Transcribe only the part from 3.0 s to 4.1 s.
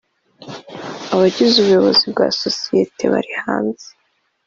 bari hanze